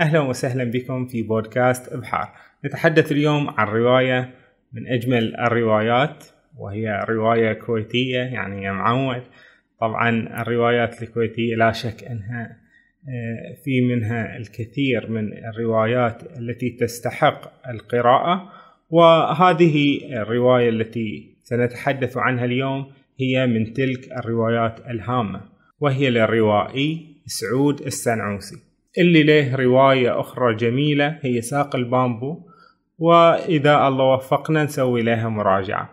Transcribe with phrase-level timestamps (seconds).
[0.00, 2.28] أهلا وسهلا بكم في بودكاست إبحار
[2.64, 4.34] نتحدث اليوم عن رواية
[4.72, 6.24] من أجمل الروايات
[6.58, 9.22] وهي رواية كويتية يعني يا معود.
[9.80, 12.56] طبعا الروايات الكويتية لا شك أنها
[13.08, 18.52] آه، في منها الكثير من الروايات التي تستحق القراءة
[18.90, 25.40] وهذه الرواية التي سنتحدث عنها اليوم هي من تلك الروايات الهامة
[25.80, 28.69] وهي للروائي سعود السنعوسي.
[28.98, 32.38] اللي له رواية أخرى جميلة هي ساق البامبو.
[32.98, 35.90] وإذا الله وفقنا نسوي لها مراجعة.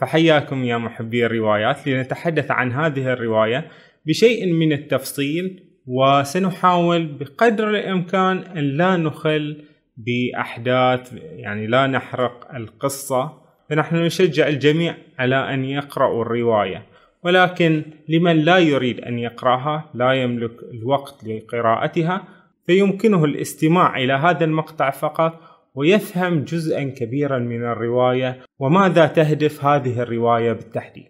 [0.00, 1.88] فحياكم يا محبي الروايات.
[1.88, 3.68] لنتحدث عن هذه الرواية
[4.06, 9.64] بشيء من التفصيل وسنحاول بقدر الإمكان أن لا نخل
[9.96, 13.32] بأحداث يعني لا نحرق القصة.
[13.70, 16.82] فنحن نشجع الجميع على أن يقرأوا الرواية.
[17.24, 22.37] ولكن لمن لا يريد أن يقرأها لا يملك الوقت لقراءتها.
[22.68, 25.40] فيمكنه الاستماع إلى هذا المقطع فقط
[25.74, 31.08] ويفهم جزءا كبيرا من الرواية وماذا تهدف هذه الرواية بالتحديد.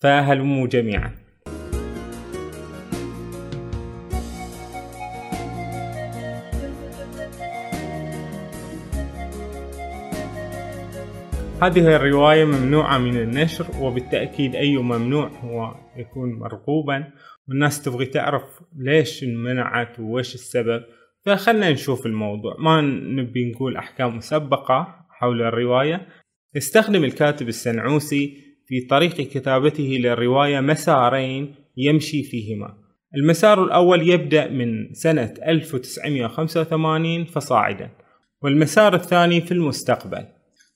[0.00, 1.10] فهلموا جميعا.
[11.62, 17.04] هذه الرواية ممنوعة من النشر وبالتأكيد أي ممنوع هو يكون مرغوبا.
[17.48, 18.42] والناس تبغي تعرف
[18.76, 20.84] ليش انمنعت ووش السبب
[21.24, 22.56] فخلنا نشوف الموضوع.
[22.58, 26.08] ما نبي نقول أحكام مسبقة حول الرواية.
[26.56, 32.74] استخدم الكاتب السنعوسي في طريق كتابته للرواية مسارين يمشي فيهما.
[33.16, 37.90] المسار الأول يبدأ من سنة 1985 فصاعدا
[38.42, 40.26] والمسار الثاني في المستقبل.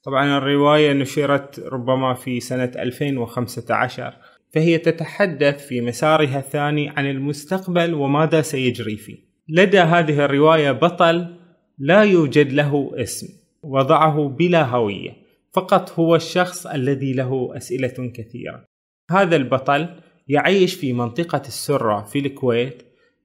[0.04, 4.14] طبعا الرواية نشرت ربما في سنة 2015
[4.56, 9.16] فهي تتحدث في مسارها الثاني عن المستقبل وماذا سيجري فيه.
[9.48, 11.26] لدى هذه الرواية بطل
[11.78, 13.26] لا يوجد له اسم
[13.62, 15.16] وضعه بلا هوية
[15.54, 18.64] فقط هو الشخص الذي له أسئلة كثيرة.
[19.10, 19.88] هذا البطل
[20.28, 22.82] يعيش في منطقة السرة في الكويت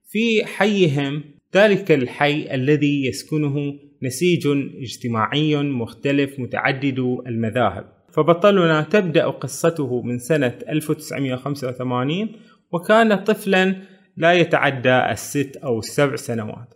[0.07, 1.23] في حيهم
[1.55, 4.47] ذلك الحي الذي يسكنه نسيج
[4.81, 8.00] اجتماعي مختلف متعدد المذاهب.
[8.13, 12.31] فبطلنا تبدأ قصته من سنة 1985
[12.71, 13.75] وكان طفلا
[14.17, 16.73] لا يتعدى الست أو السبع سنوات.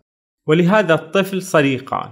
[0.47, 2.11] ولهذا الطفل صديقان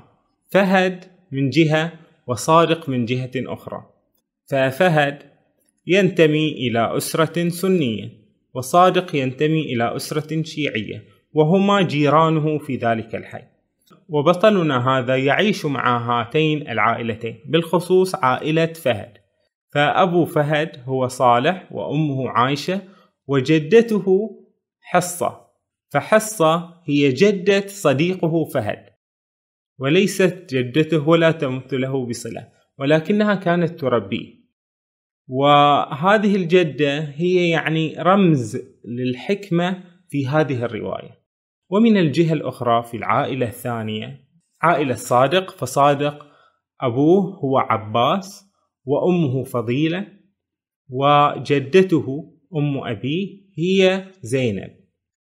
[0.51, 1.93] فهد من جهة
[2.27, 3.85] وصادق من جهة أخرى.
[4.49, 5.23] ففهد
[5.87, 8.09] ينتمي إلى أسرة سنية
[8.53, 11.03] وصادق ينتمي إلى أسرة شيعية
[11.33, 13.52] وهما جيرانه في ذلك الحي.
[14.09, 19.17] وبطلنا هذا يعيش مع هاتين العائلتين بالخصوص عائلة فهد.
[19.73, 22.81] فأبو فهد هو صالح وأمه عايشة
[23.27, 24.29] وجدته
[24.81, 25.41] حصة.
[25.89, 28.85] فحصة هي جدة صديقه فهد.
[29.79, 32.47] وليست جدته ولا تمت له بصلة
[32.79, 34.43] ولكنها كانت تربيه
[35.27, 41.22] وهذه الجدة هي يعني رمز للحكمة في هذه الرواية.
[41.73, 44.27] ومن الجهة الأخرى في العائلة الثانية
[44.61, 46.25] عائلة صادق فصادق
[46.81, 48.45] أبوه هو عباس
[48.85, 50.07] وأمه فضيلة
[50.89, 54.69] وجدته أم أبيه هي زينب.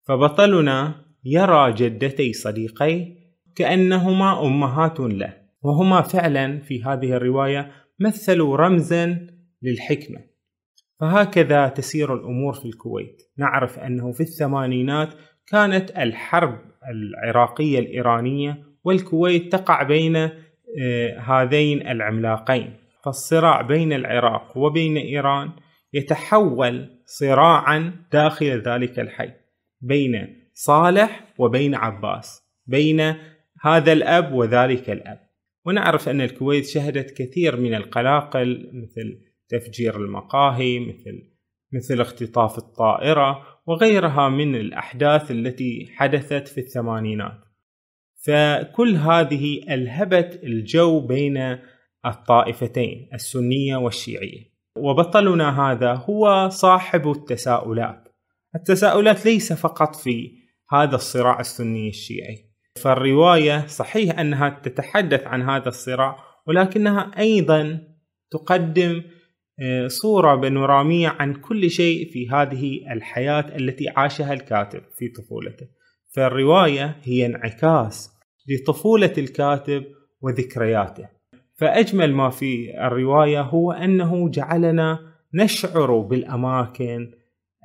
[0.08, 3.16] فبطلنا يرى جدتي صديقيه
[3.56, 9.26] كأنهما أمهات له وهما فعلا في هذه الرواية مثلوا رمزا
[9.62, 10.20] للحكمة.
[11.00, 13.22] فهكذا تسير الأمور في الكويت.
[13.38, 15.14] نعرف أنه في الثمانينات
[15.52, 16.58] كانت الحرب
[16.88, 22.76] العراقية الإيرانية والكويت تقع بين آه، هذين العملاقين.
[23.04, 25.50] فالصراع بين العراق وبين إيران
[25.92, 29.30] يتحول صراعا داخل ذلك الحي
[29.80, 33.14] بين صالح وبين عباس بين
[33.62, 35.18] هذا الأب وذلك الأب.
[35.66, 41.32] ونعرف أن الكويت شهدت كثير من القلاقل مثل تفجير المقاهي مثل
[41.72, 47.40] مثل اختطاف الطائرة وغيرها من الأحداث التي حدثت في الثمانينات.
[48.26, 51.58] فكل هذه ألهبت الجو بين
[52.06, 54.52] الطائفتين السنية والشيعية.
[54.78, 58.08] وبطلنا هذا هو صاحب التساؤلات.
[58.54, 60.32] التساؤلات ليس فقط في
[60.70, 62.52] هذا الصراع السني الشيعي.
[62.76, 66.16] فالرواية صحيح أنها تتحدث عن هذا الصراع
[66.46, 67.80] ولكنها أيضا
[68.30, 69.02] تقدم
[69.86, 75.66] صورة بانورامية عن كل شيء في هذه الحياة التي عاشها الكاتب في طفولته.
[76.14, 78.10] فالرواية هي انعكاس
[78.48, 79.84] لطفولة الكاتب
[80.20, 81.08] وذكرياته.
[81.58, 84.98] فأجمل ما في الرواية هو أنه جعلنا
[85.34, 87.10] نشعر بالأماكن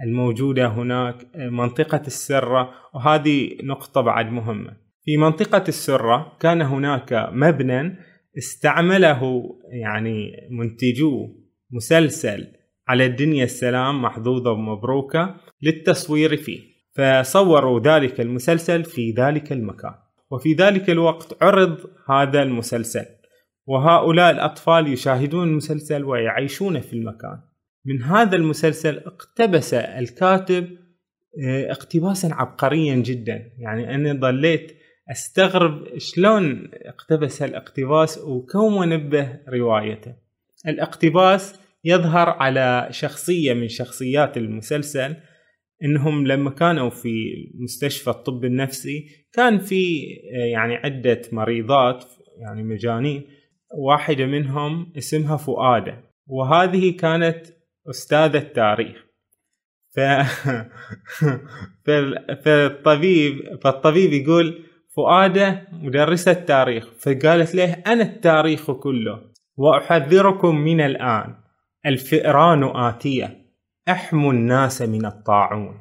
[0.04, 4.78] الموجودة هناك منطقة السرة وهذه نقطة بعد مهمة.
[5.04, 7.98] في منطقة السرة كان هناك مبنى
[8.38, 11.30] استعمله يعني منتجو
[11.72, 12.48] مسلسل
[12.88, 16.60] على الدنيا السلام محظوظة ومبروكة للتصوير فيه.
[16.96, 19.94] فصوروا ذلك المسلسل في ذلك المكان.
[20.32, 21.78] وفي ذلك الوقت عرض
[22.10, 23.06] هذا المسلسل.
[23.66, 27.40] وهؤلاء الأطفال يشاهدون المسلسل ويعيشون في المكان.
[27.86, 30.78] من هذا المسلسل اقتبس الكاتب
[31.44, 33.52] آه، اقتباسا عبقريا جدا.
[33.58, 34.78] يعني أنا ظليت
[35.12, 40.27] أستغرب شلون اقتبس الاقتباس وكون به روايته.
[40.68, 45.16] الاقتباس يظهر على شخصية من شخصيات المسلسل
[45.84, 50.04] إنهم لما كانوا في مستشفى الطب النفسي كان في
[50.36, 52.06] آه، يعني عدة مريضات
[52.38, 53.24] يعني مجانين
[53.78, 57.46] واحدة منهم اسمها فؤادة وهذه كانت
[57.90, 59.08] أستاذة تاريخ
[59.98, 60.00] ف...
[62.46, 64.64] فالطبيب فالطبيب يقول
[64.96, 69.37] فؤادة مدرسة تاريخ فقالت له أنا التاريخ كله.
[69.58, 71.36] وأحذركم من الآن.
[71.86, 73.48] الفئران آتية.
[73.90, 75.80] احموا الناس من الطاعون.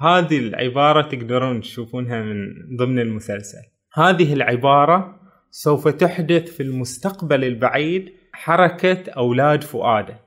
[0.00, 2.36] هذه العبارة تقدرون تشوفونها من
[2.78, 3.62] ضمن المسلسل.
[3.94, 5.20] هذه العبارة
[5.50, 10.20] سوف تحدث في المستقبل البعيد حركة أولاد فؤادة.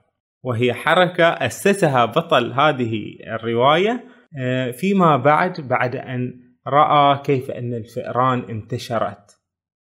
[0.44, 4.04] وهي حركة أسسها بطل هذه الرواية
[4.40, 6.34] آه، فيما بعد بعد أن
[6.68, 9.39] رأى كيف أن الفئران انتشرت.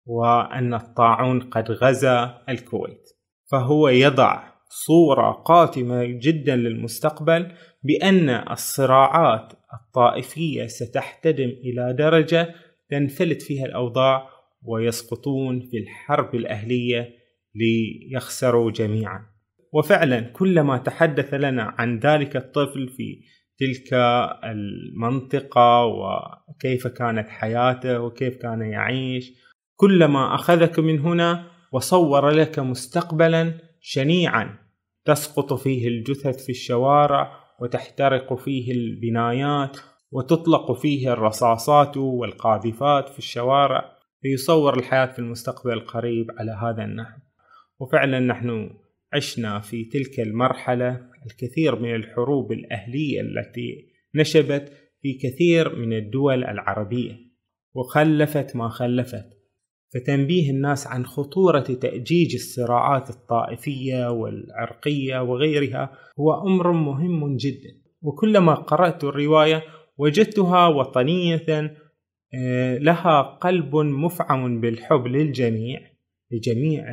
[0.09, 3.09] وأن الطاعون قد غزا الكويت.
[3.51, 7.53] فهو يضع صورة قاتمة جدا للمستقبل
[7.83, 12.55] بأن الصراعات الطائفية ستحتدم إلى درجة
[12.91, 14.29] تنفلت فيها الأوضاع
[14.63, 17.09] ويسقطون في الحرب الأهلية
[17.55, 19.27] ليخسروا جميعا.
[19.73, 23.21] وفعلا كلما تحدث لنا عن ذلك الطفل في
[23.59, 23.95] تلك
[24.45, 29.48] المنطقة وكيف كانت حياته وكيف كان يعيش
[29.81, 34.59] كلما أخذك من هنا وصور لك مستقبلا شنيعا.
[35.05, 39.77] تسقط فيه الجثث في الشوارع وتحترق فيه البنايات
[40.11, 43.97] وتطلق فيه الرصاصات والقاذفات في الشوارع.
[44.23, 47.19] فيصور الحياة في المستقبل القريب على هذا النحو.
[47.81, 48.71] وفعلا نحن
[49.13, 54.73] عشنا في تلك المرحلة الكثير من الحروب الأهلية التي نشبت
[55.03, 57.17] في كثير من الدول العربية.
[57.75, 59.38] وخلفت ما خلفت.
[59.95, 67.89] فتنبيه الناس عن خطورة تأجيج الصراعات الطائفية والعرقية وغيرها هو أمر مهم جدا.
[68.03, 69.63] وكلما قرأت الرواية
[69.99, 71.77] وجدتها وطنية
[72.35, 75.81] آه، لها قلب مفعم بالحب للجميع
[76.33, 76.85] لجميع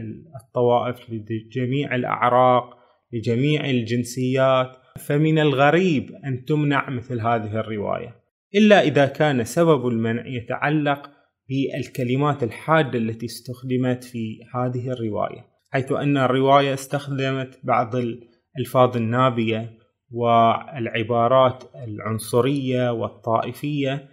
[0.41, 2.77] الطوائف لجميع الأعراق
[3.13, 4.85] لجميع الجنسيات.
[4.99, 8.15] فمن الغريب أن تمنع مثل هذه الرواية
[8.55, 11.09] إلا إذا كان سبب المنع يتعلق
[11.49, 19.77] بالكلمات الحادة التي استخدمت في هذه الرواية حيث أن الرواية استخدمت بعض الألفاظ النابية
[20.11, 24.09] والعبارات العنصرية والطائفية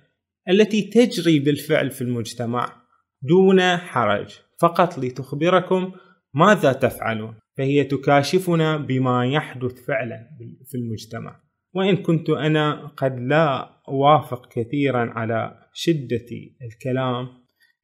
[0.49, 2.83] التي تجري بالفعل في المجتمع
[3.23, 5.93] دون حرج فقط لتخبركم
[6.35, 10.29] ماذا تفعلون فهي تكاشفنا بما يحدث فعلا
[10.71, 11.41] في المجتمع.
[11.75, 16.27] وإن كنت أنا قد لا أوافق كثيرا على شدة
[16.63, 17.29] الكلام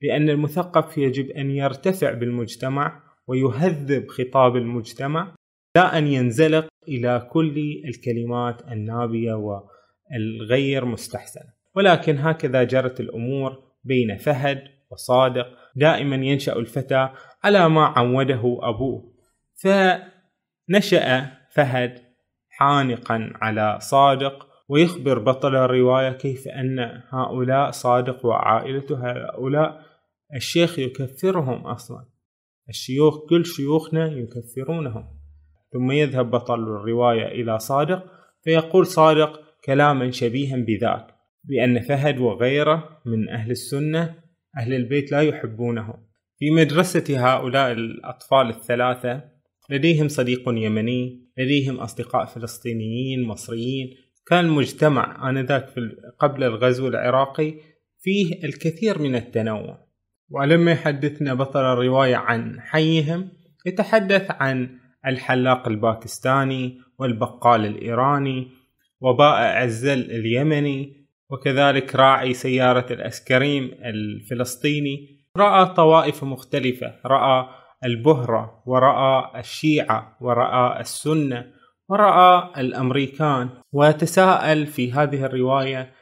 [0.03, 5.35] لأن المثقف يجب أن يرتفع بالمجتمع ويهذب خطاب المجتمع
[5.77, 11.53] لا أن ينزلق إلى كل الكلمات النابية والغير مستحسنة.
[11.75, 13.53] ولكن هكذا جرت الأمور
[13.85, 15.47] بين فهد وصادق.
[15.77, 17.09] دائما ينشأ الفتى
[17.45, 19.15] على ما عوده أبوه.
[19.63, 21.99] فنشأ فهد
[22.49, 29.81] حانقا على صادق ويخبر بطل الرواية كيف أن هؤلاء صادق وعائلته هؤلاء.
[30.35, 32.05] الشيخ يكفرهم أصلا.
[32.69, 35.05] الشيوخ كل شيوخنا يكفرونهم.
[35.73, 38.05] ثم يذهب بطل الرواية إلى صادق
[38.45, 41.07] فيقول صادق كلاما شبيها بذاك
[41.45, 44.15] بأن فهد وغيره من أهل السنة
[44.59, 45.95] أهل البيت لا يحبونه
[46.39, 49.23] في مدرسة هؤلاء الأطفال الثلاثة
[49.71, 53.95] لديهم صديق يمني لديهم أصدقاء فلسطينيين مصريين
[54.29, 55.67] كان مجتمع آنذاك
[56.19, 57.55] قبل الغزو العراقي
[57.99, 59.79] فيه الكثير من التنوع.
[60.31, 63.29] ولما يحدثنا بطل الرواية عن حيهم
[63.67, 68.49] يتحدث عن الحلاق الباكستاني والبقال الإيراني
[69.01, 75.19] وبائع الزل اليمني وكذلك راعي سيارة الأسكريم الفلسطيني.
[75.37, 77.49] رأى طوائف مختلفة رأى
[77.85, 81.58] البهرة ورأى الشيعة ورأى السنة
[81.89, 85.93] ورأى الأمريكان وتساءل في هذه الرواية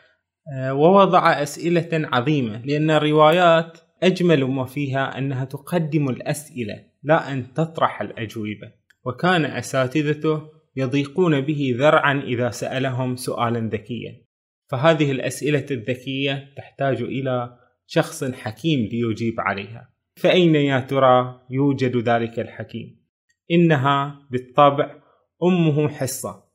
[0.54, 8.00] آه، ووضع أسئلة عظيمة لأن الروايات أجمل ما فيها أنها تقدم الأسئلة لا أن تطرح
[8.02, 8.72] الأجوبة.
[9.04, 10.42] وكان أساتذته
[10.76, 14.22] يضيقون به ذرعا إذا سألهم سؤالا ذكيا.
[14.70, 19.92] فهذه الأسئلة الذكية تحتاج إلى شخص حكيم ليجيب عليها.
[20.16, 23.06] فأين يا ترى يوجد ذلك الحكيم؟
[23.50, 25.05] إنها بالطبع
[25.42, 26.46] أمه حصة.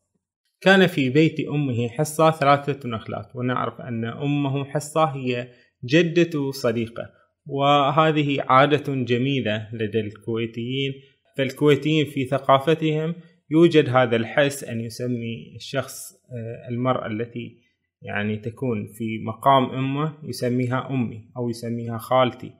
[0.61, 5.47] كان في بيت أمه حصة ثلاثة نخلات ونعرف أن أمه حصة هي
[5.85, 7.09] جدة صديقة
[7.45, 10.93] وهذه عادة جميلة لدى الكويتيين.
[11.37, 13.15] فالكويتيين في ثقافتهم
[13.51, 17.57] يوجد هذا الحس أن يسمي الشخص آه، المرأة التي
[18.01, 22.51] يعني تكون في مقام أمه يسميها أمي أو يسميها خالتي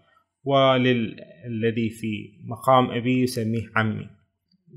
[0.44, 4.10] وللذي في مقام أبي يسميه عمي.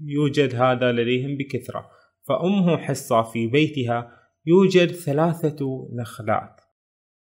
[0.02, 1.90] يوجد هذا لديهم بكثرة.
[2.28, 4.10] فأمه حصة في بيتها
[4.46, 6.60] يوجد ثلاثة نخلات.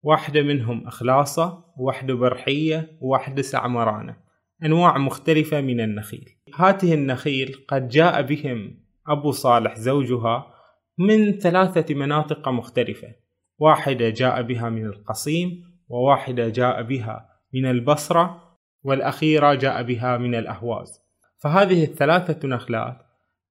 [0.03, 4.17] واحدة منهم أخلاصة واحدة برحية وواحدة سعمرانة.
[4.65, 6.29] أنواع مختلفة من النخيل.
[6.55, 10.53] هاته النخيل قد جاء بهم أبو صالح زوجها
[10.97, 13.07] من ثلاثة مناطق مختلفة.
[13.59, 21.02] واحدة جاء بها من القصيم وواحدة جاء بها من البصرة والأخيرة جاء بها من الأهواز.
[21.43, 22.97] فهذه الثلاثة نخلات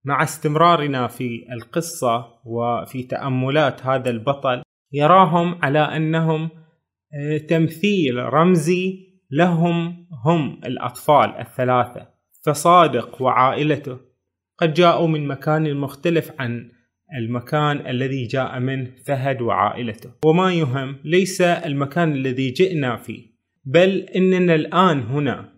[0.05, 6.51] مع استمرارنا في القصة وفي تأملات هذا البطل يراهم على أنهم
[7.15, 12.09] آه، تمثيل رمزي لهم هم الأطفال الثلاثة.
[12.47, 13.99] فصادق وعائلته.
[14.59, 16.71] قد جاءوا من مكان مختلف عن
[17.19, 20.11] المكان الذي جاء منه فهد وعائلته.
[20.25, 23.33] وما يهم ليس المكان الذي جئنا فيه
[23.65, 25.51] بل إننا الآن هنا.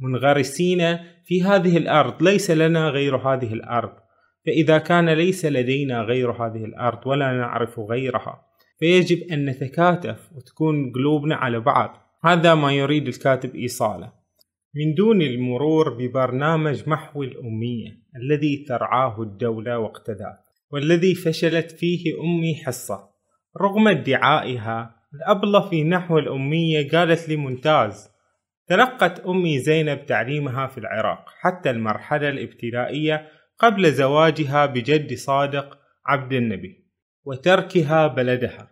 [0.00, 2.22] منغرسين في هذه الأرض.
[2.22, 3.92] ليس لنا غير هذه الأرض.
[4.46, 8.42] فإذا كان ليس لدينا غير هذه الأرض ولا نعرف غيرها
[8.80, 12.08] فيجب أن نتكاتف وتكون قلوبنا على بعض.
[12.24, 14.12] هذا ما يريد الكاتب إيصاله.
[14.74, 20.38] من دون المرور ببرنامج محو الأمية الذي ترعاه الدولة واقتداه
[20.72, 23.08] والذي فشلت فيه أمي حصة.
[23.60, 28.10] رغم ادعائها الأبلة في نحو الأمية قالت لي ممتاز
[28.68, 36.88] تلقت أمي زينب تعليمها في العراق حتى المرحلة الابتدائية قبل زواجها بجد صادق عبد النبي
[37.24, 38.70] وتركها بلدها.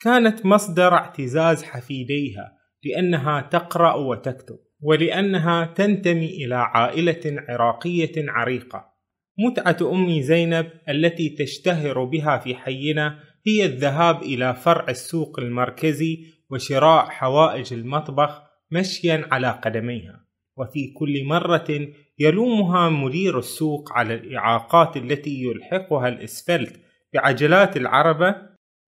[0.00, 8.92] كانت مصدر اعتزاز حفيديها لأنها تقرأ وتكتب ولأنها تنتمي إلى عائلة عراقية عريقة.
[9.38, 17.04] متعة أمي زينب التي تشتهر بها في حينا هي الذهاب إلى فرع السوق المركزي وشراء
[17.04, 20.24] حوائج المطبخ مشيا على قدميها.
[20.56, 21.88] وفي كل مرة
[22.18, 26.80] يلومها مدير السوق على الإعاقات التي يلحقها الإسفلت
[27.14, 28.36] بعجلات العربة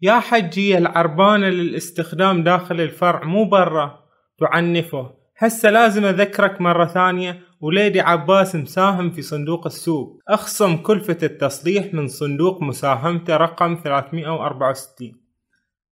[0.03, 4.05] يا حجي العربانة للاستخدام داخل الفرع مو برا.
[4.39, 10.21] تعنفه هسه لازم أذكرك مرة ثانية وليدي عباس مساهم في صندوق السوق.
[10.29, 15.13] أخصم كلفة التصليح من صندوق مساهمته رقم 364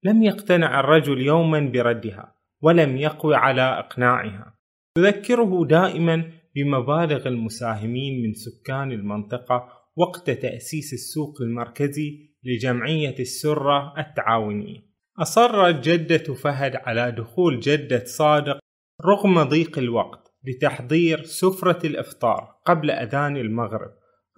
[0.04, 2.34] لم يقتنع الرجل يوما بردها.
[2.62, 4.59] ولم يقوي على إقناعها.
[4.97, 14.78] تذكره دائما بمبالغ المساهمين من سكان المنطقة وقت تأسيس السوق المركزي لجمعية السرة التعاونية.
[15.19, 18.59] أصرت جدة فهد على دخول جدة صادق
[19.07, 23.90] رغم ضيق الوقت لتحضير سفرة الإفطار قبل أذان المغرب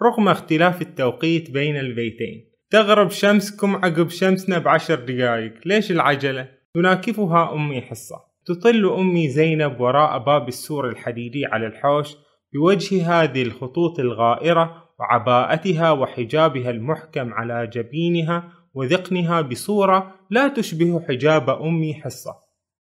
[0.03, 2.51] رغم اختلاف التوقيت بين البيتين.
[2.71, 8.17] تغرب شمسكم عقب شمسنا بعشر دقايق ليش العجلة؟ تناكفها أمي حصة.
[8.47, 12.17] تطل أمي زينب وراء باب السور الحديدي على الحوش
[12.55, 21.95] بوجه هذه الخطوط الغائرة وعباءتها وحجابها المحكم على جبينها وذقنها بصورة لا تشبه حجاب أمي
[21.95, 22.35] حصة.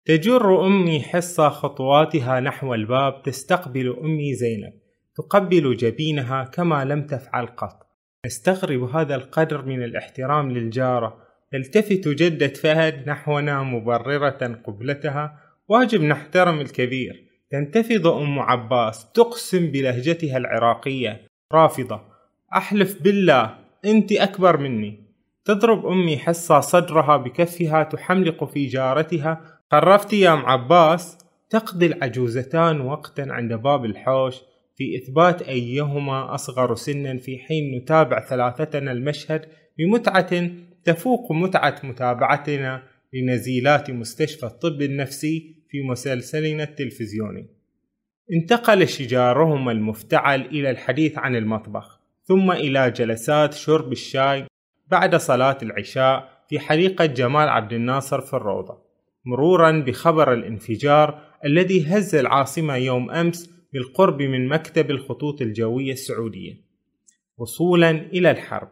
[0.05, 4.73] تجر أمي حصة خطواتها نحو الباب تستقبل أمي زينب.
[5.17, 7.87] تقبل جبينها كما لم تفعل قط.
[8.27, 15.39] نستغرب هذا القدر من الاحترام للجارة تلتفت جدة فهد نحونا مبررة قبلتها.
[15.69, 17.25] واجب نحترم الكبير.
[17.51, 21.21] تنتفض أم عباس تقسم بلهجتها العراقية.
[21.53, 22.01] رافضة.
[22.57, 23.55] أحلف بالله
[23.85, 25.01] أنت أكبر مني.
[25.45, 29.61] تضرب أمي حصة صدرها بكفها تحملق في جارتها.
[29.73, 31.19] خرفت يا أم عباس.
[31.51, 34.37] تقضي العجوزتان وقتا عند باب الحوش.
[34.77, 39.47] في إثبات أيهما أصغر سنا في حين نتابع ثلاثتنا المشهد.
[39.79, 40.51] بمتعة
[40.85, 42.83] تفوق متعة متابعتنا
[43.15, 47.47] لنزيلات مستشفى الطب النفسي في مسلسلنا التلفزيوني.
[48.33, 54.47] انتقل شجارهما المفتعل إلى الحديث عن المطبخ، ثم إلى جلسات شرب الشاي
[54.91, 58.79] بعد صلاة العشاء في حديقة جمال عبد الناصر في الروضة
[59.25, 66.61] مرورا بخبر الانفجار الذي هز العاصمة يوم أمس بالقرب من مكتب الخطوط الجوية السعودية
[67.39, 68.69] وصولا إلى الحرب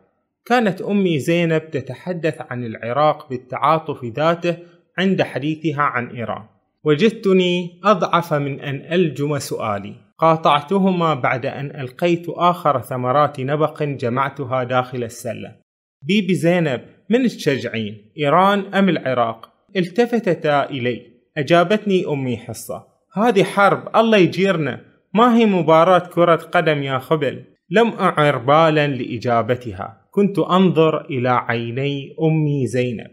[0.48, 4.56] كانت أمي زينب تتحدث عن العراق بالتعاطف ذاته
[4.98, 6.42] عند حديثها عن إيران.
[6.84, 9.94] وجدتني أضعف من أن ألجم سؤالي.
[10.18, 15.54] قاطعتهما بعد أن ألقيت آخر ثمرات نبق جمعتها داخل السلة.
[16.02, 21.02] بيبي زينب من تشجعين؟ إيران أم العراق؟ التفتتا إلي.
[21.36, 22.86] أجابتني أمي حصة.
[23.14, 24.80] هذه حرب الله يجيرنا.
[25.14, 30.07] ما هي مباراة كرة قدم يا خبل؟ لم أعر بالا لإجابتها.
[30.18, 33.10] كنت أنظر إلى عيني أمي زينب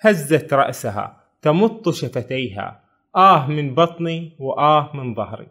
[0.00, 2.84] هزت رأسها تمط شفتيها
[3.16, 5.46] آه من بطني وآه من ظهري.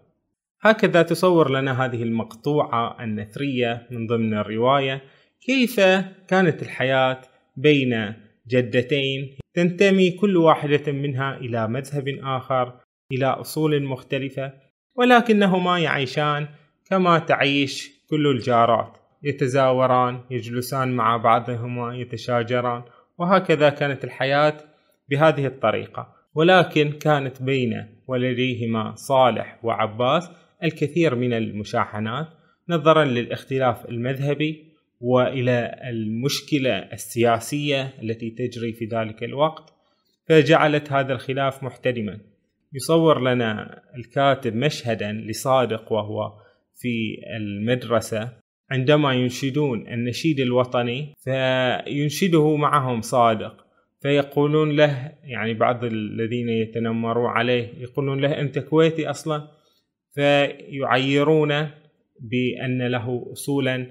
[0.62, 5.02] هكذا تصور لنا هذه المقطوعة النثرية من ضمن الرواية
[5.42, 5.80] كيف
[6.28, 7.22] كانت الحياة
[7.58, 8.14] بين
[8.48, 12.74] جدتين تنتمي كل واحدة منها إلى مذهب آخر
[13.12, 14.54] إلى أصول مختلفة
[14.96, 16.48] ولكنهما يعيشان
[16.90, 19.03] كما تعيش كل الجارات.
[19.24, 22.84] يتزاوران يجلسان مع بعضهما يتشاجران
[23.18, 24.58] وهكذا كانت الحياة
[25.10, 26.14] بهذه الطريقة.
[26.36, 30.30] ولكن كانت بين ولديهما صالح وعباس
[30.64, 32.28] الكثير من المشاحنات
[32.70, 39.74] نظرا للاختلاف المذهبي وإلى المشكلة السياسية التي تجري في ذلك الوقت
[40.28, 42.20] فجعلت هذا الخلاف محتدما.
[42.74, 46.34] يصور لنا الكاتب مشهدا لصادق وهو
[46.76, 48.43] في المدرسة
[48.74, 53.66] عندما ينشدون النشيد الوطني فينشده معهم صادق.
[54.02, 59.48] فيقولون له يعني بعض الذين يتنمرون عليه يقولون له أنت كويتي أصلا؟
[60.14, 61.70] فيعيرون
[62.20, 63.88] بأن له اصولا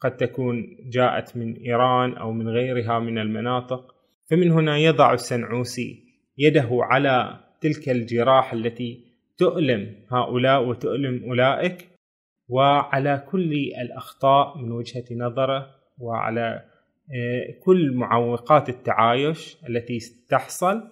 [0.00, 3.94] قد تكون جاءت من إيران أو من غيرها من المناطق.
[4.30, 6.04] فمن هنا يضع السنعوسي
[6.38, 9.04] يده على تلك الجراح التي
[9.38, 11.89] تؤلم هؤلاء وتؤلم أولئك.
[12.50, 15.66] وعلى كل الأخطاء من وجهة نظره
[15.98, 16.64] وعلى
[17.14, 19.98] آه، كل معوقات التعايش التي
[20.28, 20.82] تحصل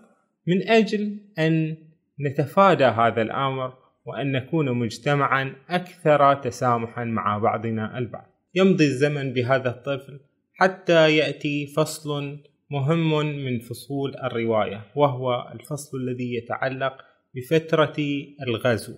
[0.46, 1.76] من أجل أن
[2.20, 3.72] نتفادى هذا الأمر
[4.06, 8.26] وأن نكون مجتمعا أكثر تسامحا مع بعضنا البعض.
[8.54, 10.20] يمضي الزمن بهذا الطفل
[10.54, 12.38] حتى يأتي فصل
[12.70, 17.04] مهم من فصول الرواية وهو الفصل الذي يتعلق
[17.34, 17.96] بفترة
[18.42, 18.94] الغزو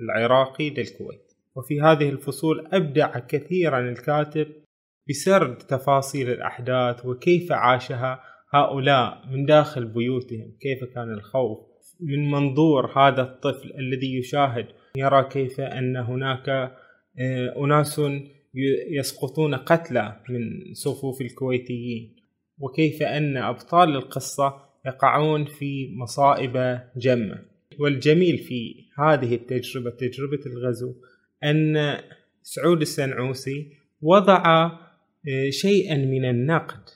[0.00, 1.33] العراقي للكويت.
[1.56, 4.46] وفي هذه الفصول أبدع كثيرا الكاتب
[5.08, 11.58] بسرد تفاصيل الأحداث وكيف عاشها هؤلاء من داخل بيوتهم كيف كان الخوف
[12.00, 16.48] من منظور هذا الطفل الذي يشاهد يرى كيف أن هناك
[17.18, 18.00] آه، أناس
[18.98, 22.16] يسقطون قتلى من صفوف الكويتيين
[22.58, 24.54] وكيف أن أبطال القصة
[24.86, 27.38] يقعون في مصائب جمة.
[27.80, 30.94] والجميل في هذه التجربة تجربة الغزو
[31.44, 31.96] أن
[32.42, 34.70] سعود السنعوسي وضع
[35.28, 36.90] آه، شيئا من النقد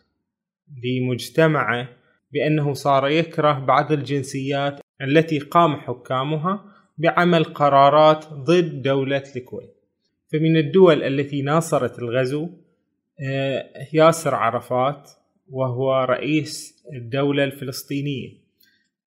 [0.85, 1.89] لمجتمعه
[2.33, 6.65] بأنه صار يكره بعض الجنسيات التي قام حكامها
[6.99, 9.75] بعمل قرارات ضد دولة الكويت.
[10.33, 12.51] فمن الدول التي ناصرت الغزو
[13.21, 15.11] آه، ياسر عرفات
[15.51, 18.31] وهو رئيس الدولة الفلسطينية.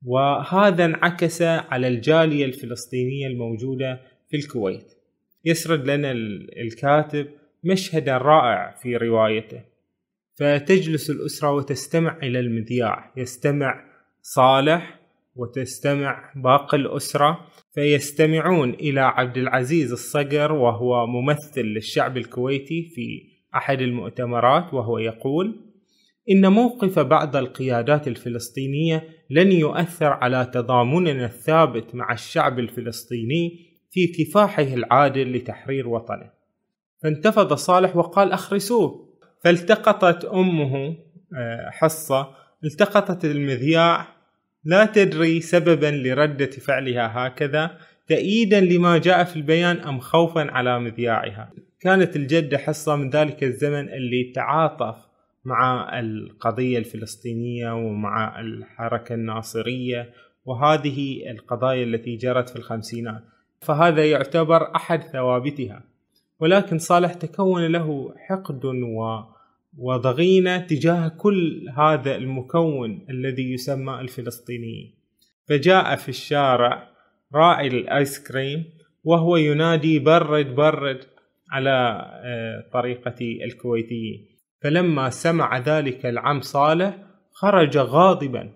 [0.06, 5.01] وهذا انعكس على الجالية الفلسطينية الموجودة في الكويت.
[5.46, 6.12] يسرد لنا
[6.62, 7.28] الكاتب
[7.64, 9.62] مشهدا رائع في روايته.
[10.40, 13.14] فتجلس الأسرة وتستمع إلى المذياع.
[13.18, 13.86] يستمع
[14.22, 15.00] صالح
[15.36, 23.24] وتستمع باقي الأسرة فيستمعون إلى عبد العزيز الصقر وهو ممثل للشعب الكويتي في
[23.56, 25.56] أحد المؤتمرات وهو يقول
[26.30, 34.64] إن موقف بعض القيادات الفلسطينية لن يؤثر على تضامننا الثابت مع الشعب الفلسطيني في كفاحه
[34.64, 36.30] العادل لتحرير وطنه.
[37.04, 39.12] فانتفض صالح وقال أخرسوه.
[39.44, 40.96] فالتقطت أمه
[41.38, 42.28] آه، حصة
[42.64, 44.08] التقطت المذياع.
[44.64, 47.78] لا تدري سببا لردة فعلها هكذا
[48.08, 51.52] تأييدا لما جاء في البيان أم خوفا على مذياعها.
[51.80, 54.96] كانت الجدة حصة من ذلك الزمن اللي تعاطف
[55.46, 60.14] مع القضية الفلسطينية ومع الحركة الناصرية
[60.46, 63.24] وهذه القضايا التي جرت في الخمسينات.
[63.62, 65.84] فهذا يعتبر أحد ثوابتها.
[66.40, 69.20] ولكن صالح تكون له حقد و
[69.78, 74.94] وضغينة تجاه كل هذا المكون الذي يسمى الفلسطينيين.
[75.50, 76.88] فجاء في الشارع
[77.36, 78.66] راعي الآيس كريم
[79.04, 81.06] وهو ينادي برد برد
[81.52, 84.28] على آه، طريقة الكويتيين.
[84.62, 86.98] فلما سمع ذلك العم صالح
[87.32, 88.50] خرج غاضبا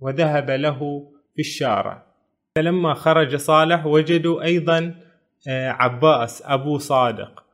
[0.00, 2.11] وذهب له في الشارع.
[2.56, 4.94] فلما خرج صالح وجدوا أيضا
[5.48, 7.44] آه، عباس أبو صادق.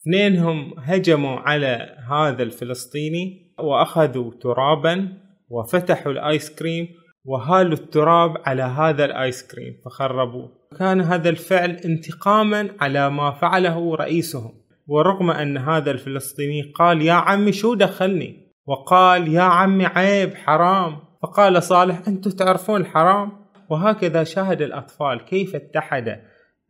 [0.00, 5.08] اثنينهم هجموا على هذا الفلسطيني وأخذوا ترابا
[5.50, 6.88] وفتحوا الآيس كريم
[7.24, 10.48] وهالوا التراب على هذا الآيس كريم فخربوه.
[10.78, 14.52] كان هذا الفعل انتقاما على ما فعله رئيسهم.
[14.86, 20.96] ورغم أن هذا الفلسطيني قال يا عمي شو دخلني؟ وقال يا عمي عيب حرام.
[21.22, 23.43] فقال صالح أنتم تعرفون الحرام؟
[23.74, 26.20] وهكذا شاهد الأطفال كيف اتحد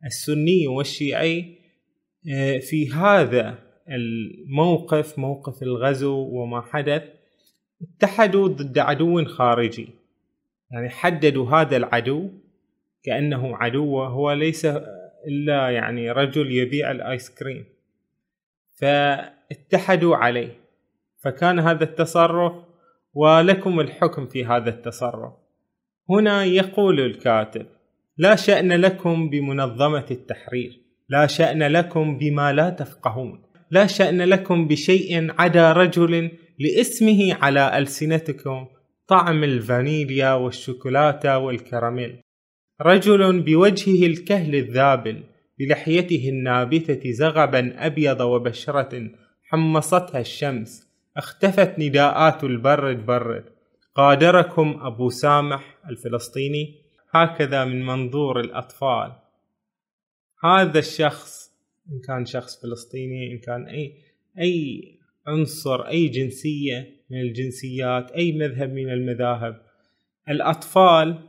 [0.05, 1.59] السني والشيعي
[2.33, 7.03] آه، في هذا الموقف موقف الغزو وما حدث
[7.83, 9.89] اتحدوا ضد عدو خارجي.
[10.71, 12.31] يعني حددوا هذا العدو
[13.03, 14.67] كأنه عدو هو ليس
[15.27, 17.65] إلا يعني رجل يبيع الآيس كريم.
[18.75, 20.61] فاتحدوا عليه.
[21.25, 22.53] فكان هذا التصرف
[23.15, 25.44] ولكم الحكم في هذا التصرف.
[26.11, 27.67] هنا يقول الكاتب
[28.19, 35.33] لا شأن لكم بمنظمة التحرير لا شأن لكم بما لا تفقهون لا شأن لكم بشيء
[35.39, 38.67] عدا رجل لاسمه على ألسنتكم
[39.09, 42.21] طعم الفانيليا والشوكولاتة والكراميل
[42.81, 45.23] رجل بوجهه الكهل الذابل
[45.59, 49.11] بلحيته النابتة زغبا أبيض وبشرة
[49.51, 53.45] حمصتها الشمس اختفت نداءات البرد برد
[53.99, 56.75] غادركم أبو سامح الفلسطيني
[57.11, 59.13] هكذا من منظور الأطفال.
[60.45, 61.51] هذا الشخص
[61.93, 63.95] إن كان شخص فلسطيني إن كان أي
[64.39, 64.83] أي
[65.27, 69.63] عنصر أي جنسية من الجنسيات أي مذهب من المذاهب
[70.29, 71.29] الأطفال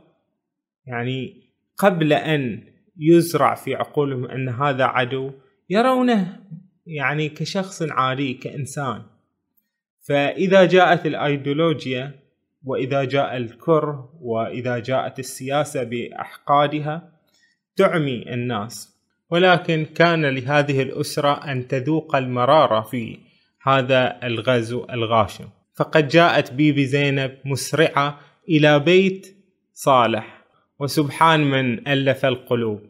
[0.86, 1.42] يعني
[1.76, 2.64] قبل أن
[2.98, 5.32] يزرع في عقولهم أن هذا عدو
[5.70, 6.40] يرونه
[6.86, 9.02] يعني كشخص عادي كإنسان.
[10.00, 12.25] فإذا جاءت الأيديولوجيا
[12.66, 17.12] وإذا جاء الكره وإذا جاءت السياسة بأحقادها
[17.76, 18.96] تعمي الناس.
[19.30, 23.18] ولكن كان لهذه الأسرة أن تذوق المرارة في
[23.62, 25.48] هذا الغزو الغاشم.
[25.74, 29.36] فقد جاءت بيبي زينب مسرعة إلى بيت
[29.72, 30.44] صالح
[30.78, 32.80] وسبحان من ألف القلوب.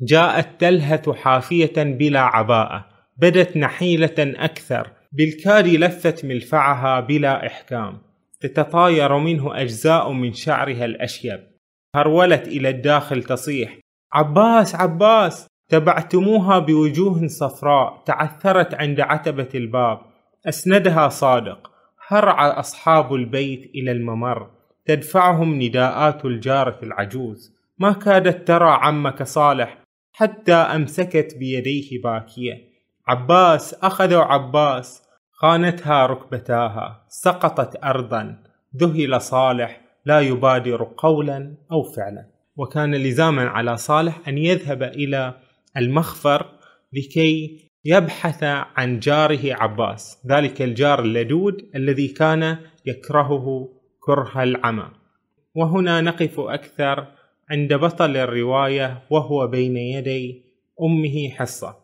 [0.00, 8.09] جاءت تلهث حافية بلا عباءة بدت نحيلة أكثر بالكاد لفت ملفعها بلا إحكام.
[8.40, 11.40] تتطاير منه أجزاء من شعرها الأشيب.
[11.96, 13.78] هرولت إلى الداخل تصيح.
[14.12, 15.46] عباس عباس!
[15.68, 19.98] تبعتموها بوجوه صفراء تعثرت عند عتبة الباب.
[20.48, 21.70] أسندها صادق.
[22.08, 24.50] هرع أصحاب البيت إلى الممر.
[24.86, 27.54] تدفعهم نداءات الجارة العجوز.
[27.78, 29.78] ما كادت ترى عمك صالح
[30.12, 32.70] حتى أمسكت بيديه باكية.
[33.08, 35.09] عباس أخذوا عباس!
[35.42, 38.36] خانتها ركبتاها سقطت أرضا.
[38.76, 42.26] ذهل صالح لا يبادر قولا أو فعلا.
[42.56, 45.34] وكان لزاما على صالح أن يذهب إلى
[45.76, 46.46] المخفر
[46.92, 48.42] لكي يبحث
[48.76, 53.68] عن جاره عباس ذلك الجار اللدود الذي كان يكرهه
[54.00, 54.88] كره العمى.
[55.54, 57.06] وهنا نقف أكثر
[57.50, 60.44] عند بطل الرواية وهو بين يدي
[60.82, 61.76] أمه حصة.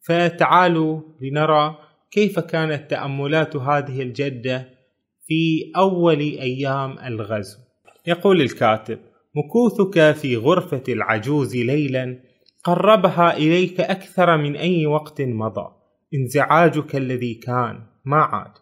[0.00, 1.83] فتعالوا لنرى
[2.14, 4.68] كيف كانت تأملات هذه الجدة
[5.26, 7.58] في أول أيام الغزو؟
[8.06, 8.98] يقول الكاتب
[9.36, 12.20] مكوثك في غرفة العجوز ليلا
[12.64, 15.66] قربها إليك أكثر من أي وقت مضى
[16.14, 18.52] انزعاجك الذي كان ما عاد.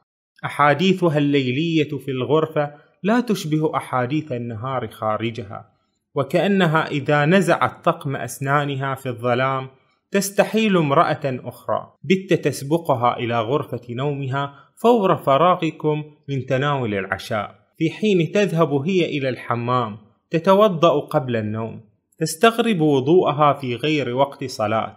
[0.45, 5.73] أحاديثها الليلية في الغرفة لا تشبه أحاديث النهار خارجها
[6.15, 9.69] وكأنها إذا نزعت طقم أسنانها في الظلام
[10.12, 11.92] تستحيل امرأة أخرى.
[12.05, 17.55] بت تسبقها إلى غرفة نومها فور فراغكم من تناول العشاء.
[17.79, 19.98] في حين تذهب هي إلى الحمام
[20.31, 21.81] تتوضأ قبل النوم
[22.18, 24.96] تستغرب وضوءها في غير وقت صلاة.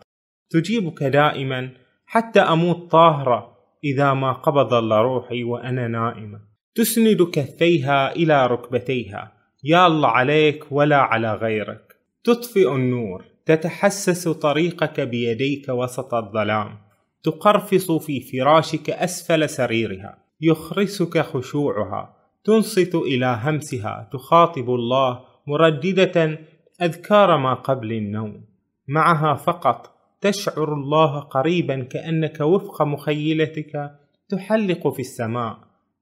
[0.50, 1.70] تجيبك دائما
[2.06, 6.40] حتى أموت طاهرة إذا ما قبض الله روحي وأنا نائمة.
[6.76, 9.32] تسند كفيها إلى ركبتيها.
[9.64, 11.96] يا الله عليك ولا على غيرك.
[12.24, 13.35] تطفئ النور.
[13.46, 16.78] تتحسس طريقك بيديك وسط الظلام.
[17.24, 20.18] تقرفص في فراشك أسفل سريرها.
[20.42, 22.16] يخرسك خشوعها.
[22.44, 24.10] تنصت إلى همسها.
[24.14, 26.40] تخاطب الله مرددة
[26.82, 28.46] أذكار ما قبل النوم.
[28.88, 33.92] معها فقط تشعر الله قريبا كأنك وفق مخيلتك
[34.30, 35.58] تحلق في السماء.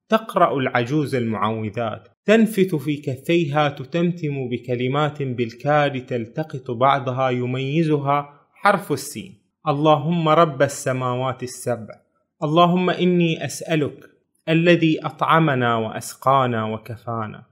[0.10, 2.08] تقرأ العجوز المعوذات.
[2.26, 9.34] تنفت في كفيها تتمتم بكلمات بالكاد تلتقط بعضها يميزها حرف السين.
[9.68, 12.02] اللهم رب السماوات السبع.
[12.44, 14.10] اللهم إني أسألك
[14.50, 17.44] الذي أطعمنا وأسقانا وكفانا.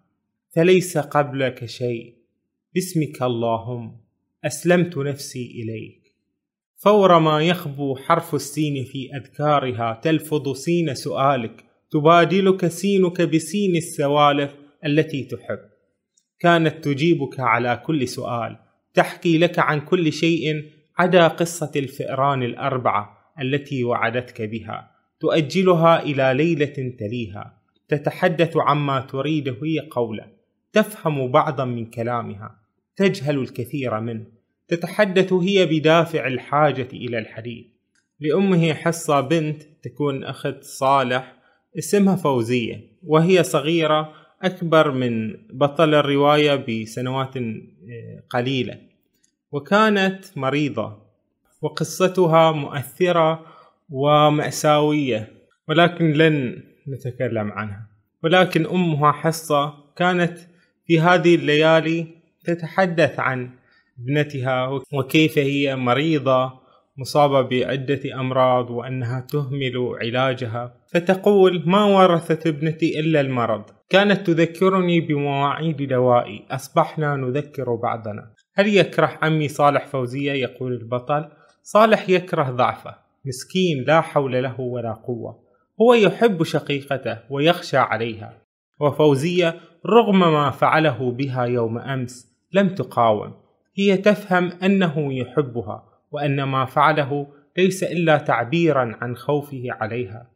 [0.55, 2.13] فليس قبلك شيء.
[2.75, 3.97] باسمك اللهم
[4.45, 6.01] أسلمت نفسي إليك.
[6.77, 11.63] فور ما يخبو حرف السين في أذكارها تلفظ سين سؤالك.
[11.91, 14.60] تبادلك سينك بسين السوالف.
[14.85, 15.59] التي تحب.
[16.39, 18.57] كانت تجيبك على كل سؤال
[18.93, 24.91] تحكي لك عن كل شيء عدا قصة الفئران الأربعة التي وعدتك بها.
[25.19, 27.57] تؤجلها إلى ليلة تليها.
[27.87, 30.27] تتحدث عما تريده هي قوله.
[30.73, 32.55] تفهم بعضا من كلامها.
[32.95, 34.25] تجهل الكثير منه.
[34.67, 37.65] تتحدث هي بدافع الحاجة إلى الحديث.
[38.19, 41.35] لأمه حصة بنت تكون أخت صالح
[41.77, 48.77] اسمها فوزية وهي صغيرة أكبر من بطل الرواية بسنوات آه، قليلة
[49.51, 50.97] وكانت مريضة
[51.61, 53.45] وقصتها مؤثرة
[53.89, 55.27] ومأساوية
[55.67, 57.87] ولكن لن نتكلم عنها.
[58.23, 60.37] ولكن أمها حصة كانت
[60.87, 62.07] في هذه الليالي
[62.43, 63.49] تتحدث عن
[63.99, 66.61] ابنتها وكيف هي مريضة
[66.97, 73.63] مصابة بعدة أمراض وأنها تهمل علاجها فتقول ما ورثت ابنتي إلا المرض.
[73.91, 76.45] كانت تذكرني بمواعيد دوائي.
[76.51, 78.31] أصبحنا نذكر بعضنا.
[78.55, 81.29] هل يكره عمي صالح فوزية؟ يقول البطل.
[81.63, 82.95] صالح يكره ضعفه.
[83.25, 85.39] مسكين لا حول له ولا قوة.
[85.81, 88.33] هو يحب شقيقته ويخشى عليها.
[88.79, 93.33] وفوزية رغم ما فعله بها يوم أمس لم تقاوم.
[93.75, 97.27] هي تفهم أنه يحبها وأن ما فعله
[97.57, 100.30] ليس إلا تعبيرا عن خوفه عليها.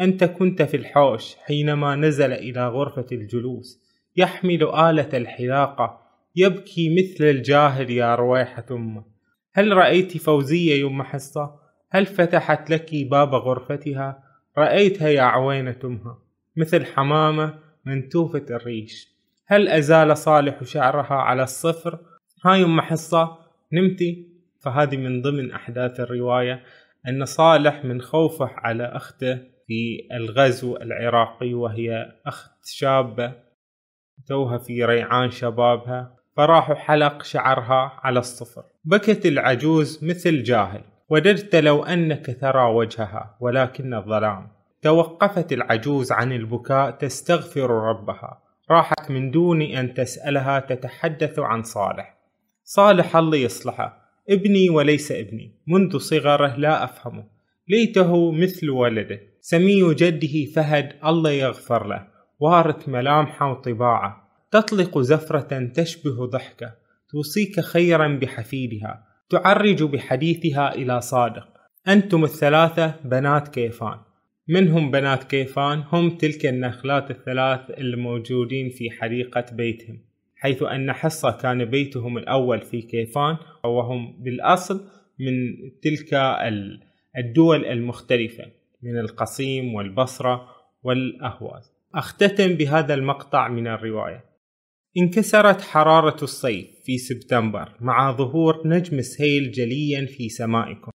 [0.00, 3.80] أنت كنت في الحوش حينما نزل إلى غرفة الجلوس
[4.16, 6.00] يحمل آلة الحلاقة
[6.36, 9.04] يبكي مثل الجاهل يا رويحة أمه
[9.52, 11.60] هل رأيت فوزية يوم حصة؟
[11.90, 14.22] هل فتحت لك باب غرفتها؟
[14.58, 16.18] رأيتها يا عوينة أمها
[16.56, 19.08] مثل حمامة منتوفة الريش
[19.46, 21.98] هل أزال صالح شعرها على الصفر؟
[22.44, 23.38] هاي أم حصة
[23.72, 24.28] نمتي
[24.60, 26.62] فهذه من ضمن أحداث الرواية
[27.08, 29.38] أن صالح من خوفه على أخته
[29.70, 33.32] في الغزو العراقي وهي أخت شابة
[34.26, 38.64] توها في ريعان شبابها فراح حلق شعرها على الصفر.
[38.84, 44.48] بكت العجوز مثل جاهل وددت لو أنك ترى وجهها ولكن الظلام.
[44.82, 48.42] توقفت العجوز عن البكاء تستغفر ربها.
[48.70, 52.16] راحت من دون أن تسألها تتحدث عن صالح.
[52.64, 54.10] صالح الله يصلحه.
[54.30, 55.52] ابني وليس ابني.
[55.66, 57.24] منذ صغره لا أفهمه.
[57.68, 59.29] ليته مثل ولده.
[59.40, 62.06] سمي جده فهد الله يغفر له
[62.40, 64.30] وارث ملامحه وطباعه.
[64.50, 66.74] تطلق زفرة تشبه ضحكة
[67.10, 71.48] توصيك خيرا بحفيدها تعرج بحديثها إلى صادق.
[71.88, 73.98] أنتم الثلاثة بنات كيفان.
[74.48, 80.00] منهم بنات كيفان هم تلك النخلات الثلاث الموجودين في حديقة بيتهم
[80.36, 84.80] حيث أن حصة كان بيتهم الأول في كيفان وهم بالأصل
[85.18, 85.34] من
[85.82, 86.14] تلك
[87.18, 88.59] الدول المختلفة.
[88.82, 90.48] من القصيم والبصرة
[90.82, 91.72] والأهواز.
[91.94, 94.24] أختتم بهذا المقطع من الرواية.
[94.98, 100.90] انكسرت حرارة الصيف في سبتمبر مع ظهور نجم سهيل جليا في سمائكم.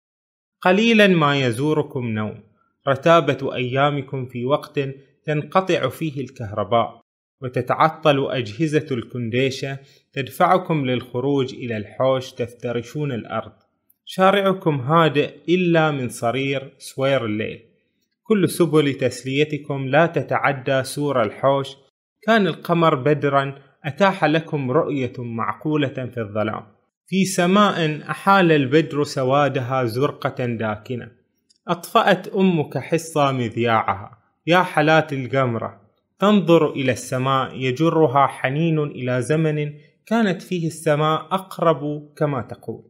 [0.61, 2.43] قليلا ما يزوركم نوم.
[2.87, 4.79] رتابة أيامكم في وقت
[5.25, 7.01] تنقطع فيه الكهرباء
[7.41, 9.79] وتتعطل أجهزة الكنديشة
[10.13, 13.53] تدفعكم للخروج إلى الحوش تفترشون الأرض.
[14.05, 17.74] شارعكم هادئ إلا من صرير سوير الليل.
[18.27, 21.67] كل سبل تسليتكم لا تتعدى سور الحوش.
[22.21, 26.63] كان القمر بدرا أتاح لكم رؤية معقولة في الظلام.
[27.07, 31.11] في سماء أحال البدر سوادها زرقة داكنة.
[31.67, 34.17] أطفأت أمك حصى مذياعها.
[34.47, 35.81] يا حلات القمرة
[36.19, 39.73] تنظر إلى السماء يجرها حنين إلى زمن
[40.05, 42.83] كانت فيه السماء أقرب كما تقول.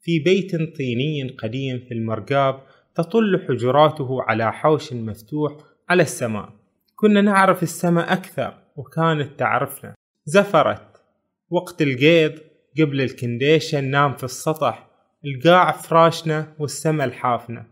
[0.00, 2.60] في بيت طيني قديم في المرقاب
[2.94, 5.52] تطل حجراته على حوش مفتوح
[5.88, 6.48] على السماء.
[6.96, 9.94] كنا نعرف السماء أكثر وكانت تعرفنا.
[10.24, 11.02] زفرت.
[11.50, 12.32] وقت القيض
[12.80, 14.86] قبل الكنديشة نام في السطح.
[15.24, 17.64] القاع فراشنا والسما الحافنة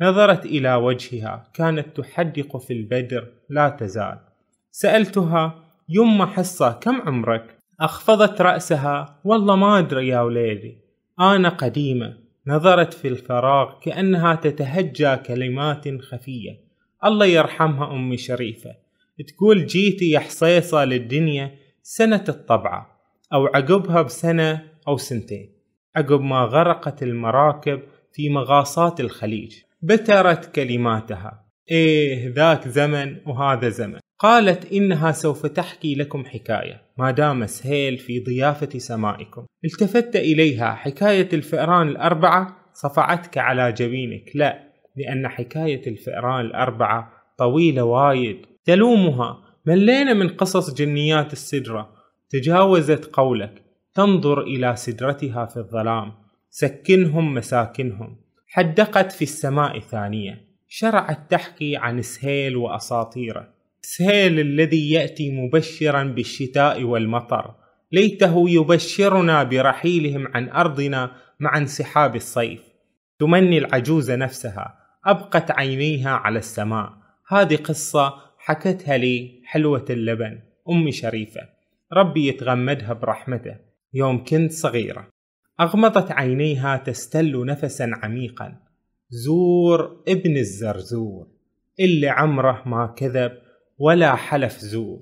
[0.00, 1.48] نظرت إلى وجهها.
[1.54, 3.28] كانت تحدق في البدر.
[3.48, 4.18] لا تزال.
[4.70, 5.54] سألتها
[5.88, 9.20] يما حصة كم عمرك؟ أخفضت رأسها.
[9.24, 10.78] والله ما أدري يا وليدي.
[11.20, 12.25] أنا قديمة.
[12.48, 16.60] نظرت في الفراغ كأنها تتهجى كلمات خفية.
[17.04, 18.70] الله يرحمها أمي شريفة.
[19.28, 23.00] تقول جيتي يا حصيصة للدنيا سنة الطبعة
[23.32, 25.52] أو عقبها بسنة أو سنتين.
[25.96, 27.82] عقب ما غرقت المراكب
[28.12, 29.56] في مغاصات الخليج.
[29.82, 31.46] بترت كلماتها.
[31.70, 33.98] إيه ذاك زمن وهذا زمن.
[34.18, 36.85] قالت إنها سوف تحكي لكم حكاية.
[36.98, 39.46] ما دام سهيل في ضيافة سمائكم.
[39.64, 44.30] التفت إليها حكاية الفئران الأربعة صفعتك على جبينك.
[44.34, 48.46] لا لأن حكاية الفئران الأربعة طويلة وايد.
[48.64, 49.42] تلومها.
[49.66, 51.92] ملينا من قصص جنيات السدرة.
[52.30, 53.62] تجاوزت قولك.
[53.94, 56.12] تنظر إلى سدرتها في الظلام.
[56.50, 58.16] سكنهم مساكنهم.
[58.48, 60.46] حدقت في السماء ثانية.
[60.68, 63.55] شرعت تحكي عن سهيل وأساطيره.
[63.88, 67.54] سهيل الذي يأتي مبشرا بالشتاء والمطر.
[67.92, 72.62] ليته يبشرنا برحيلهم عن أرضنا مع انسحاب الصيف.
[73.18, 76.92] تمني العجوز نفسها أبقت عينيها على السماء.
[77.28, 80.38] هذه قصة حكتها لي حلوة اللبن
[80.70, 81.40] أمي شريفة.
[81.92, 83.56] ربي يتغمدها برحمته.
[83.94, 85.08] يوم كنت صغيرة.
[85.60, 88.56] أغمضت عينيها تستل نفسا عميقا.
[89.10, 91.26] زور ابن الزرزور.
[91.80, 93.45] اللي عمره ما كذب
[93.78, 95.00] ولا حلف زور.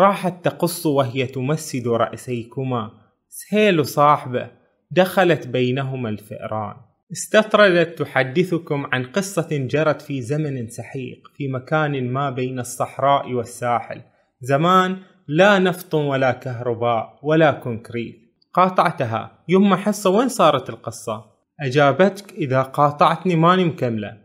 [0.00, 2.90] راحت تقص وهي تمسد رأسيكما.
[3.28, 4.50] سهيل صاحبه
[4.90, 6.74] دخلت بينهما الفئران.
[7.12, 14.02] استطردت تحدثكم عن قصة جرت في زمن سحيق في مكان ما بين الصحراء والساحل.
[14.40, 14.96] زمان
[15.28, 18.22] لا نفط ولا كهرباء ولا كونكريت.
[18.52, 19.30] قاطعتها.
[19.48, 21.24] يما حصة وين صارت القصة؟
[21.60, 24.21] أجابتك إذا قاطعتني ماني مكملة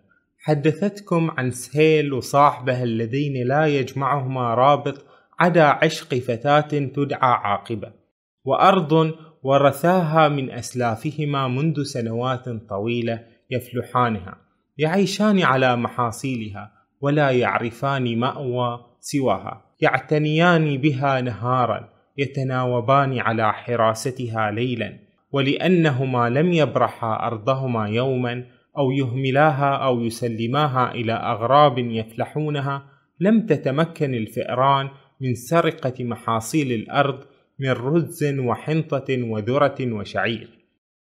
[0.47, 5.05] حدثتكم عن سهيل وصاحبه اللذين لا يجمعهما رابط
[5.39, 7.91] عدا عشق فتاة تدعى عاقبة
[8.45, 13.19] وأرض ورثاها من أسلافهما منذ سنوات طويلة
[13.51, 14.37] يفلحانها
[14.77, 24.99] يعيشان على محاصيلها ولا يعرفان مأوى سواها يعتنيان بها نهارا يتناوبان على حراستها ليلا
[25.31, 32.85] ولأنهما لم يبرحا أرضهما يوما أو يهملاها أو يسلماها إلى أغراب يفلحونها
[33.19, 34.89] لم تتمكن الفئران
[35.21, 37.19] من سرقة محاصيل الأرض
[37.59, 40.49] من رز وحنطة وذرة وشعير.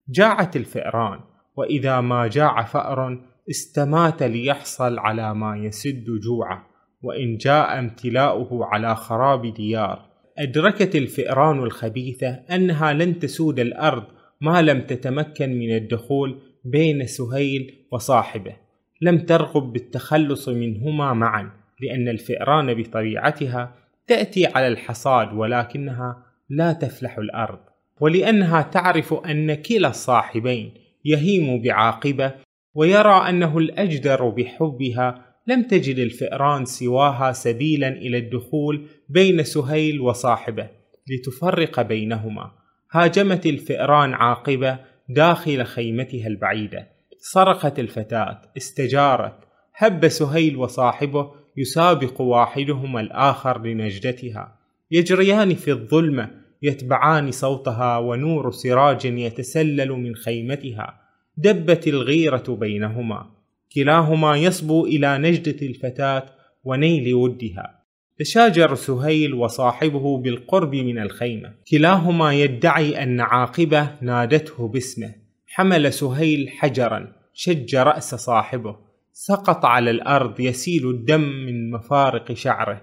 [0.09, 1.19] جاعت الفئران
[1.55, 6.67] وإذا ما جاع فأر استمات ليحصل على ما يسد جوعه
[7.01, 10.05] وإن جاء امتلاؤه على خراب ديار.
[10.38, 14.03] أدركت الفئران الخبيثة أنها لن تسود الأرض
[14.41, 18.56] ما لم تتمكن من الدخول بين سهيل وصاحبه.
[19.02, 23.76] لم ترغب بالتخلص منهما معا لأن الفئران بطبيعتها
[24.08, 27.60] تأتي على الحصاد ولكنها لا تفلح الأرض.
[27.99, 30.73] ولأنها تعرف أن كلا الصاحبين
[31.06, 32.34] يهيم بعاقبة
[32.76, 35.26] ويرى أنه الأجدر بحبها.
[35.47, 40.69] لم تجد الفئران سواها سبيلا إلى الدخول بين سهيل وصاحبه
[41.08, 42.52] لتفرق بينهما.
[42.91, 44.80] هاجمت الفئران عاقبة
[45.13, 46.88] داخل خيمتها البعيدة.
[47.19, 49.36] صرخت الفتاة استجارت.
[49.76, 54.60] هب سهيل وصاحبه يسابق واحدهما الآخر لنجدتها.
[54.91, 61.02] يجريان في الظلمة يتبعان صوتها ونور سراج يتسلل من خيمتها.
[61.38, 63.30] دبت الغيرة بينهما.
[63.76, 66.26] كلاهما يصبو إلى نجدة الفتاة
[66.63, 67.82] ونيل ودها.
[68.19, 71.54] تشاجر سهيل وصاحبه بالقرب من الخيمة.
[71.71, 75.15] كلاهما يدعي أن عاقبة نادته باسمه.
[75.47, 78.76] حمل سهيل حجرا شج رأس صاحبه.
[79.13, 82.82] سقط على الأرض يسيل الدم من مفارق شعره.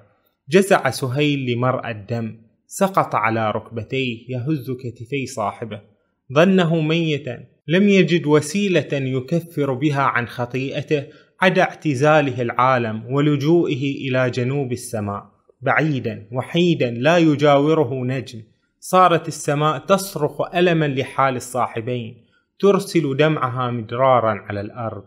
[0.48, 2.36] جزع سهيل لمرأى الدم.
[2.66, 5.80] سقط على ركبتيه يهز كتفي صاحبه.
[6.32, 7.44] ظنه ميتا.
[7.68, 11.06] لم يجد وسيلة يكفر بها عن خطيئته.
[11.42, 15.26] عدا اعتزاله العالم ولجوئه إلى جنوب السماء
[15.60, 18.42] بعيدا وحيدا لا يجاوره نجم.
[18.80, 22.24] صارت السماء تصرخ ألما لحال الصاحبين
[22.58, 25.04] ترسل دمعها مدرارا على الأرض.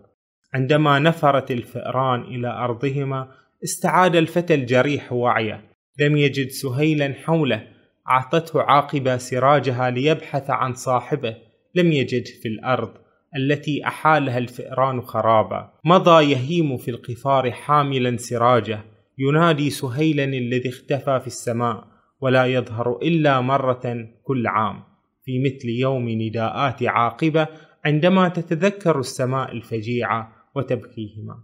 [0.54, 3.28] عندما نفرت الفئران إلى أرضهما
[3.64, 5.70] استعاد الفتى الجريح وعيه.
[6.00, 7.68] لم يجد سهيلا حوله
[8.10, 11.36] أعطته عاقبة سراجها ليبحث عن صاحبه.
[11.76, 13.03] لم يجد في الأرض.
[13.38, 15.74] التي أحالها الفئران خرابا.
[15.86, 18.80] مضى يهيم في القفار حاملا سراجه
[19.18, 21.88] ينادي سهيلا الذي اختفى في السماء
[22.22, 24.84] ولا يظهر إلا مرة كل عام.
[25.26, 27.48] في مثل يوم نداءات عاقبة
[27.86, 31.44] عندما تتذكر السماء الفجيعة وتبكيهما.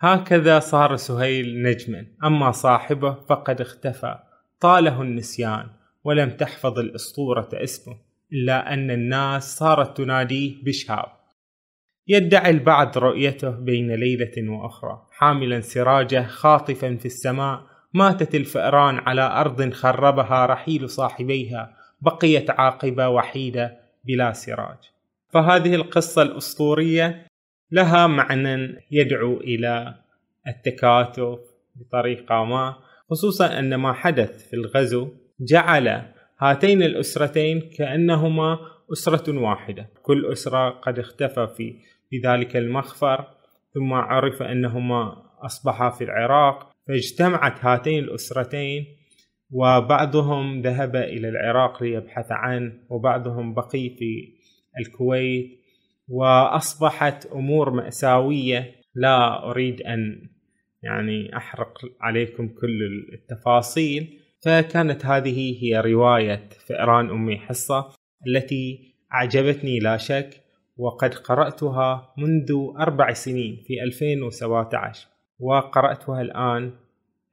[0.00, 2.06] هكذا صار سهيل نجما.
[2.24, 4.18] أما صاحبه فقد اختفى.
[4.60, 5.66] طاله النسيان
[6.04, 8.07] ولم تحفظ الأسطورة اسمه.
[8.32, 11.18] إلا أن الناس صارت تناديه بشهاب.
[12.08, 17.62] يدعي البعض رؤيته بين ليلة وأخرى حاملا سراجه خاطفا في السماء
[17.94, 24.78] ماتت الفئران على أرض خربها رحيل صاحبيها بقيت عاقبة وحيدة بلا سراج.
[25.28, 27.26] فهذه القصة الأسطورية
[27.70, 29.94] لها معنى يدعو إلى
[30.46, 31.38] التكاتف
[31.76, 32.76] بطريقة ما
[33.10, 35.08] خصوصا أن ما حدث في الغزو
[35.40, 36.02] جعل
[36.40, 38.58] هاتين الأسرتين كأنهما
[38.92, 39.90] أسرة واحدة.
[40.02, 41.48] كل أسرة قد اختفى
[42.10, 43.24] في ذلك المخفر
[43.74, 48.86] ثم عرف أنهما أصبحا في العراق فاجتمعت هاتين الأسرتين
[49.50, 54.34] وبعضهم ذهب إلى العراق ليبحث عنه وبعضهم بقي في
[54.78, 55.60] الكويت
[56.08, 58.74] وأصبحت أمور مأساوية.
[58.94, 60.28] لا أريد أن
[60.82, 62.82] يعني أحرق عليكم كل
[63.12, 67.92] التفاصيل فكانت هذه هي رواية فئران أمي حصة
[68.26, 70.42] التي أعجبتني لا شك
[70.76, 75.08] وقد قرأتها منذ أربع سنين في 2017
[75.40, 76.72] وقرأتها الآن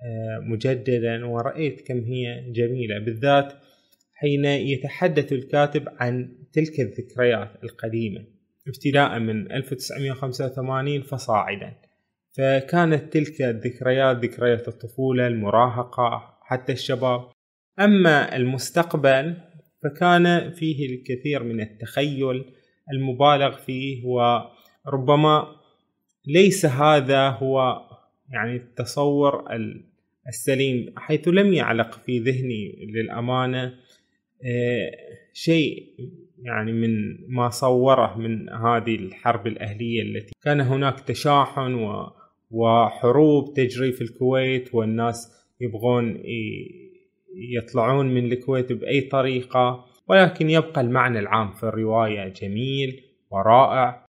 [0.02, 3.00] آه، مجددا ورأيت كم هي جميلة.
[3.00, 3.54] بالذات
[4.14, 8.26] حين يتحدث الكاتب عن تلك الذكريات القديمة
[8.68, 11.74] ابتداء من 1985 فصاعدا.
[12.38, 17.30] فكانت تلك الذكريات ذكريات الطفولة المراهقة حتى الشباب.
[17.80, 19.36] أما المستقبل
[19.84, 22.46] فكان فيه الكثير من التخيل
[22.92, 25.48] المبالغ فيه وربما
[26.26, 27.82] ليس هذا هو
[28.30, 29.46] يعني التصور
[30.28, 33.74] السليم حيث لم يعلق في ذهني للأمانة
[34.46, 34.92] آه،
[35.34, 35.84] شيء
[36.44, 42.00] يعني من ما صوره من هذه الحرب الأهلية التي كان هناك تشاحن
[42.52, 46.22] وحروب تجري في الكويت والناس يبغون
[47.36, 54.06] يطلعون من الكويت بأي طريقة ولكن يبقى المعنى العام في الرواية جميل ورائع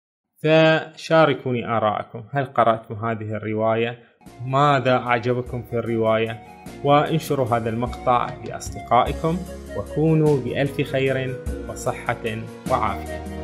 [0.43, 3.99] فشاركوني آراءكم هل قرأتم هذه الرواية؟
[4.47, 6.41] ماذا أعجبكم في الرواية؟
[6.85, 9.39] وانشروا هذا المقطع لأصدقائكم
[9.77, 11.37] وكونوا بألف خير
[11.69, 12.25] وصحة
[12.71, 13.40] وعافية